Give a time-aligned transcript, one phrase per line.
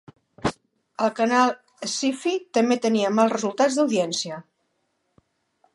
[1.07, 1.51] El canal
[1.95, 4.43] SciFi també tenia mals resultats d'audiència.